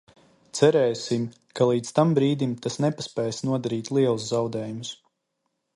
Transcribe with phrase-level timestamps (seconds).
[0.59, 1.27] Cerēsim,
[1.59, 4.97] ka līdz tam brīdim tas nepaspēs nodarīt lielus zaudējumus.